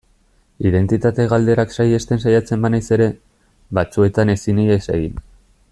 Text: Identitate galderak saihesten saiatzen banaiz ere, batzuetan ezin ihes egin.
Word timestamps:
Identitate 0.69 1.25
galderak 1.33 1.75
saihesten 1.75 2.23
saiatzen 2.25 2.65
banaiz 2.65 2.81
ere, 2.99 3.09
batzuetan 3.81 4.33
ezin 4.37 4.63
ihes 4.65 4.85
egin. 4.99 5.21